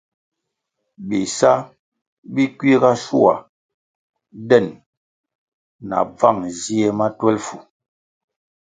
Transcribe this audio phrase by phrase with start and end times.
[1.07, 1.51] Bisa
[2.33, 3.33] bi kiuga shua
[4.49, 4.65] den
[5.89, 7.57] na bvan zie ma twelfu.